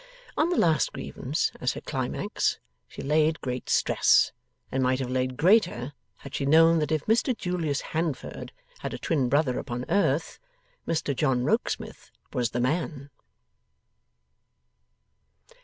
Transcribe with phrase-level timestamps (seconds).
[0.35, 2.57] On the last grievance as her climax,
[2.87, 4.31] she laid great stress
[4.71, 8.97] and might have laid greater, had she known that if Mr Julius Handford had a
[8.97, 10.39] twin brother upon earth,
[10.87, 13.11] Mr John Rokesmith was the man.